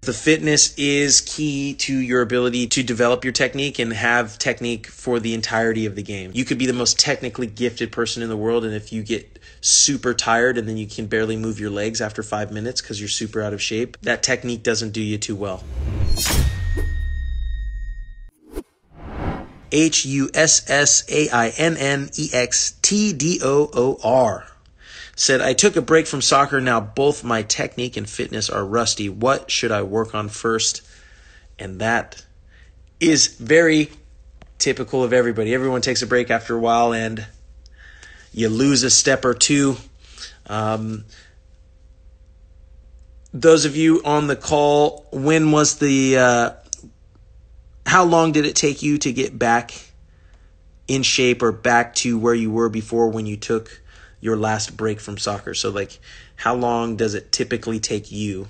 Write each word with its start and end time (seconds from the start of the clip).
The 0.00 0.12
fitness 0.12 0.74
is 0.78 1.20
key 1.20 1.74
to 1.74 1.92
your 1.92 2.22
ability 2.22 2.68
to 2.68 2.82
develop 2.82 3.24
your 3.24 3.32
technique 3.32 3.78
and 3.78 3.92
have 3.92 4.38
technique 4.38 4.86
for 4.86 5.18
the 5.18 5.34
entirety 5.34 5.86
of 5.86 5.96
the 5.96 6.02
game. 6.02 6.30
You 6.34 6.44
could 6.44 6.56
be 6.56 6.66
the 6.66 6.72
most 6.72 6.98
technically 6.98 7.46
gifted 7.46 7.92
person 7.92 8.22
in 8.22 8.28
the 8.28 8.36
world, 8.36 8.64
and 8.64 8.72
if 8.72 8.92
you 8.92 9.02
get 9.02 9.38
super 9.60 10.14
tired 10.14 10.56
and 10.56 10.68
then 10.68 10.76
you 10.76 10.86
can 10.86 11.08
barely 11.08 11.36
move 11.36 11.58
your 11.58 11.70
legs 11.70 12.00
after 12.00 12.22
five 12.22 12.52
minutes 12.52 12.80
because 12.80 13.00
you're 13.00 13.08
super 13.08 13.42
out 13.42 13.52
of 13.52 13.60
shape, 13.60 13.96
that 14.02 14.22
technique 14.22 14.62
doesn't 14.62 14.92
do 14.92 15.02
you 15.02 15.18
too 15.18 15.34
well. 15.36 15.64
H 19.70 20.06
U 20.06 20.30
S 20.32 20.70
S 20.70 21.04
A 21.10 21.28
I 21.28 21.48
N 21.58 21.76
N 21.76 22.08
E 22.16 22.30
X 22.32 22.78
T 22.80 23.12
D 23.12 23.40
O 23.42 23.68
O 23.74 23.98
R 24.02 24.46
said, 25.18 25.40
I 25.40 25.52
took 25.52 25.74
a 25.74 25.82
break 25.82 26.06
from 26.06 26.22
soccer. 26.22 26.60
Now 26.60 26.80
both 26.80 27.24
my 27.24 27.42
technique 27.42 27.96
and 27.96 28.08
fitness 28.08 28.48
are 28.48 28.64
rusty. 28.64 29.08
What 29.08 29.50
should 29.50 29.72
I 29.72 29.82
work 29.82 30.14
on 30.14 30.28
first? 30.28 30.82
And 31.58 31.80
that 31.80 32.24
is 33.00 33.26
very 33.26 33.90
typical 34.58 35.02
of 35.02 35.12
everybody. 35.12 35.52
Everyone 35.52 35.80
takes 35.80 36.02
a 36.02 36.06
break 36.06 36.30
after 36.30 36.54
a 36.54 36.60
while 36.60 36.92
and 36.92 37.26
you 38.32 38.48
lose 38.48 38.84
a 38.84 38.90
step 38.90 39.24
or 39.24 39.34
two. 39.34 39.76
Um, 40.46 41.04
those 43.32 43.64
of 43.64 43.76
you 43.76 44.00
on 44.04 44.28
the 44.28 44.36
call, 44.36 45.04
when 45.10 45.50
was 45.50 45.78
the, 45.78 46.16
uh, 46.16 46.50
how 47.86 48.04
long 48.04 48.30
did 48.30 48.46
it 48.46 48.54
take 48.54 48.84
you 48.84 48.98
to 48.98 49.12
get 49.12 49.36
back 49.36 49.72
in 50.86 51.02
shape 51.02 51.42
or 51.42 51.50
back 51.50 51.96
to 51.96 52.16
where 52.16 52.34
you 52.34 52.52
were 52.52 52.68
before 52.68 53.08
when 53.08 53.26
you 53.26 53.36
took 53.36 53.82
your 54.20 54.36
last 54.36 54.76
break 54.76 55.00
from 55.00 55.18
soccer. 55.18 55.54
So, 55.54 55.70
like, 55.70 55.98
how 56.36 56.54
long 56.54 56.96
does 56.96 57.14
it 57.14 57.32
typically 57.32 57.80
take 57.80 58.10
you 58.10 58.48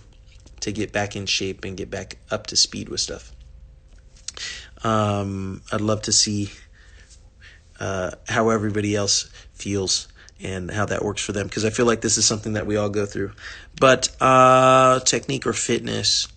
to 0.61 0.73
get 0.73 0.93
back 0.93 1.17
in 1.17 1.27
shape 1.27 1.65
and 1.65 1.77
get 1.77 1.91
back 1.91 2.19
up 2.31 2.47
to 2.49 2.57
speed 2.57 2.89
with 2.89 3.01
stuff? 3.01 3.33
Um, 4.83 5.63
I'd 5.73 5.81
love 5.81 6.03
to 6.03 6.13
see 6.13 6.51
uh, 7.81 8.13
how 8.29 8.51
everybody 8.51 8.95
else 8.95 9.31
feels 9.53 10.09
and 10.41 10.71
how 10.71 10.87
that 10.87 11.05
works 11.05 11.25
for 11.25 11.33
them 11.33 11.49
because 11.49 11.65
I 11.65 11.71
feel 11.71 11.87
like 11.87 12.01
this 12.01 12.17
is 12.17 12.25
something 12.25 12.53
that 12.53 12.67
we 12.67 12.77
all 12.77 12.89
go 12.89 13.07
through. 13.07 13.33
But 13.79 14.15
uh, 14.21 15.01
technique 15.01 15.47
or 15.47 15.53
fitness, 15.53 16.29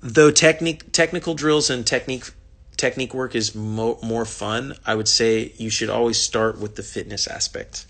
though 0.00 0.30
technique, 0.30 0.92
technical 0.92 1.34
drills 1.34 1.70
and 1.70 1.86
technique 1.86 2.30
technique 2.76 3.14
work 3.14 3.34
is 3.34 3.54
mo- 3.54 3.98
more 4.02 4.24
fun, 4.24 4.76
I 4.86 4.94
would 4.94 5.08
say 5.08 5.52
you 5.56 5.70
should 5.70 5.90
always 5.90 6.18
start 6.18 6.58
with 6.58 6.76
the 6.76 6.82
fitness 6.82 7.26
aspect. 7.26 7.86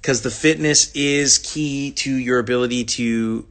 Because 0.00 0.22
the 0.22 0.30
fitness 0.30 0.90
is 0.94 1.38
key 1.38 1.92
to 1.92 2.12
your 2.12 2.38
ability 2.38 2.84
to 2.84 3.46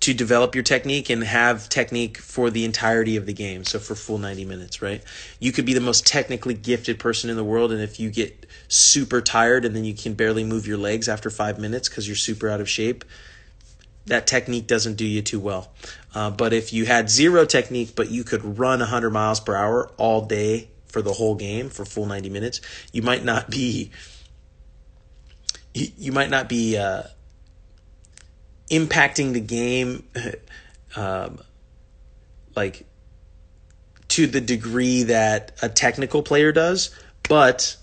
to 0.00 0.12
develop 0.12 0.56
your 0.56 0.64
technique 0.64 1.08
and 1.10 1.22
have 1.22 1.68
technique 1.68 2.18
for 2.18 2.50
the 2.50 2.64
entirety 2.64 3.16
of 3.16 3.24
the 3.24 3.32
game. 3.32 3.62
So 3.62 3.78
for 3.78 3.94
full 3.94 4.18
90 4.18 4.44
minutes, 4.44 4.82
right? 4.82 5.00
You 5.38 5.52
could 5.52 5.64
be 5.64 5.74
the 5.74 5.80
most 5.80 6.04
technically 6.04 6.54
gifted 6.54 6.98
person 6.98 7.30
in 7.30 7.36
the 7.36 7.44
world 7.44 7.70
and 7.70 7.80
if 7.80 8.00
you 8.00 8.10
get 8.10 8.46
super 8.66 9.20
tired 9.20 9.64
and 9.64 9.76
then 9.76 9.84
you 9.84 9.94
can 9.94 10.14
barely 10.14 10.42
move 10.42 10.66
your 10.66 10.76
legs 10.76 11.08
after 11.08 11.30
5 11.30 11.60
minutes 11.60 11.88
cuz 11.88 12.08
you're 12.08 12.16
super 12.16 12.48
out 12.48 12.60
of 12.60 12.68
shape, 12.68 13.04
that 14.06 14.26
technique 14.26 14.66
doesn't 14.66 14.94
do 14.94 15.06
you 15.06 15.22
too 15.22 15.40
well. 15.40 15.72
Uh, 16.14 16.30
but 16.30 16.52
if 16.52 16.72
you 16.72 16.84
had 16.84 17.08
zero 17.08 17.44
technique, 17.44 17.94
but 17.94 18.10
you 18.10 18.24
could 18.24 18.58
run 18.58 18.80
100 18.80 19.10
miles 19.10 19.40
per 19.40 19.54
hour 19.54 19.90
all 19.96 20.26
day 20.26 20.68
for 20.86 21.02
the 21.02 21.12
whole 21.12 21.34
game 21.34 21.70
for 21.70 21.84
full 21.84 22.06
90 22.06 22.28
minutes, 22.28 22.60
you 22.92 23.02
might 23.02 23.24
not 23.24 23.50
be 23.50 23.90
you, 25.74 25.88
you 25.96 26.12
might 26.12 26.30
not 26.30 26.48
be 26.48 26.76
uh, 26.76 27.04
impacting 28.70 29.32
the 29.32 29.40
game 29.40 30.04
um, 30.96 31.38
like 32.54 32.86
to 34.08 34.26
the 34.26 34.40
degree 34.40 35.04
that 35.04 35.52
a 35.62 35.68
technical 35.68 36.22
player 36.22 36.52
does, 36.52 36.94
but 37.28 37.76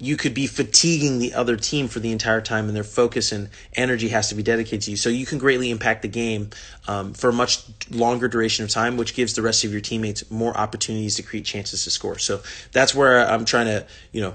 you 0.00 0.16
could 0.16 0.32
be 0.32 0.46
fatiguing 0.46 1.18
the 1.18 1.34
other 1.34 1.56
team 1.56 1.86
for 1.86 2.00
the 2.00 2.10
entire 2.10 2.40
time 2.40 2.68
and 2.68 2.74
their 2.74 2.82
focus 2.82 3.32
and 3.32 3.50
energy 3.74 4.08
has 4.08 4.30
to 4.30 4.34
be 4.34 4.42
dedicated 4.42 4.80
to 4.82 4.90
you. 4.92 4.96
So 4.96 5.10
you 5.10 5.26
can 5.26 5.38
greatly 5.38 5.70
impact 5.70 6.00
the 6.00 6.08
game 6.08 6.50
um, 6.88 7.12
for 7.12 7.28
a 7.28 7.32
much 7.32 7.62
longer 7.90 8.26
duration 8.26 8.64
of 8.64 8.70
time, 8.70 8.96
which 8.96 9.14
gives 9.14 9.34
the 9.34 9.42
rest 9.42 9.62
of 9.62 9.72
your 9.72 9.82
teammates 9.82 10.28
more 10.30 10.56
opportunities 10.56 11.16
to 11.16 11.22
create 11.22 11.44
chances 11.44 11.84
to 11.84 11.90
score. 11.90 12.18
So 12.18 12.40
that's 12.72 12.94
where 12.94 13.28
I'm 13.28 13.44
trying 13.44 13.66
to, 13.66 13.86
you 14.10 14.22
know, 14.22 14.34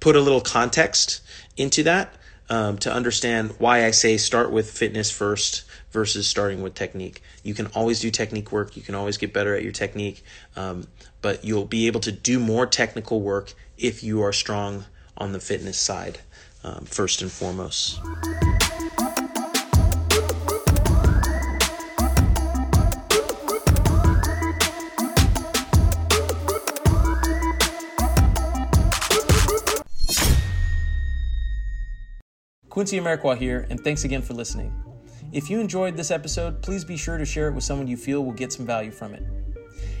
put 0.00 0.16
a 0.16 0.20
little 0.20 0.40
context 0.40 1.20
into 1.58 1.82
that 1.82 2.14
um, 2.48 2.78
to 2.78 2.92
understand 2.92 3.54
why 3.58 3.84
I 3.84 3.90
say 3.90 4.16
start 4.16 4.50
with 4.50 4.70
fitness 4.70 5.10
first 5.10 5.64
versus 5.90 6.26
starting 6.26 6.62
with 6.62 6.74
technique. 6.74 7.22
You 7.42 7.52
can 7.52 7.66
always 7.68 8.00
do 8.00 8.10
technique 8.10 8.50
work. 8.50 8.74
You 8.74 8.82
can 8.82 8.94
always 8.94 9.18
get 9.18 9.34
better 9.34 9.54
at 9.54 9.62
your 9.62 9.72
technique, 9.72 10.24
um, 10.56 10.86
but 11.20 11.44
you'll 11.44 11.66
be 11.66 11.88
able 11.88 12.00
to 12.00 12.12
do 12.12 12.40
more 12.40 12.66
technical 12.66 13.20
work 13.20 13.52
if 13.76 14.02
you 14.02 14.22
are 14.22 14.32
strong 14.32 14.86
on 15.16 15.32
the 15.32 15.40
fitness 15.40 15.78
side, 15.78 16.18
um, 16.62 16.84
first 16.84 17.22
and 17.22 17.30
foremost. 17.30 18.00
Quincy 32.74 32.98
Amarikwa 32.98 33.38
here, 33.38 33.68
and 33.70 33.78
thanks 33.84 34.02
again 34.02 34.20
for 34.20 34.34
listening. 34.34 34.74
If 35.32 35.48
you 35.48 35.60
enjoyed 35.60 35.96
this 35.96 36.10
episode, 36.10 36.60
please 36.60 36.84
be 36.84 36.96
sure 36.96 37.18
to 37.18 37.24
share 37.24 37.48
it 37.48 37.52
with 37.54 37.62
someone 37.62 37.86
you 37.86 37.96
feel 37.96 38.24
will 38.24 38.32
get 38.32 38.52
some 38.52 38.66
value 38.66 38.90
from 38.90 39.14
it. 39.14 39.22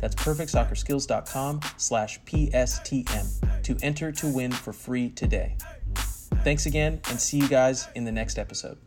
That's 0.00 0.14
perfectsoccerskills.com 0.14 1.60
slash 1.76 2.20
PSTM 2.22 3.62
to 3.62 3.76
enter 3.82 4.12
to 4.12 4.26
win 4.32 4.52
for 4.52 4.72
free 4.72 5.10
today. 5.10 5.56
Thanks 6.44 6.66
again, 6.66 7.00
and 7.08 7.20
see 7.20 7.38
you 7.38 7.48
guys 7.48 7.88
in 7.94 8.04
the 8.04 8.12
next 8.12 8.38
episode. 8.38 8.78